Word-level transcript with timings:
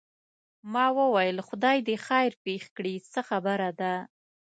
ما 0.73 0.85
وویل 0.99 1.37
خدای 1.47 1.77
دې 1.87 1.95
خیر 2.07 2.31
پېښ 2.45 2.63
کړي 2.75 2.95
څه 3.11 3.21
خبره 3.29 3.69
ده. 3.79 3.93